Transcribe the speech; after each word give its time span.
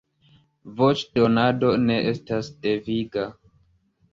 Voĉdonado 0.79 1.69
ne 1.83 1.99
estas 2.13 2.51
deviga. 2.67 3.29